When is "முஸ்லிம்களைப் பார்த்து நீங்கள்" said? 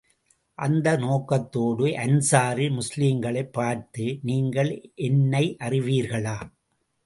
2.69-4.91